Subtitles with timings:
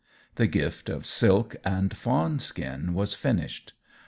[0.33, 3.73] The gift of silk and fawn skin was finished.